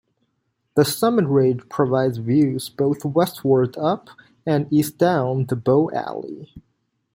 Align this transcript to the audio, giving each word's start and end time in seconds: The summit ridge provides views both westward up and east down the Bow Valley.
The 0.75 0.83
summit 0.83 1.25
ridge 1.27 1.69
provides 1.69 2.17
views 2.17 2.69
both 2.69 3.05
westward 3.05 3.77
up 3.77 4.09
and 4.47 4.65
east 4.73 4.97
down 4.97 5.45
the 5.45 5.55
Bow 5.55 5.91
Valley. 5.93 6.49